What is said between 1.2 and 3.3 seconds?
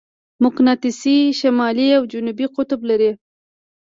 شمالي او جنوبي قطب لري.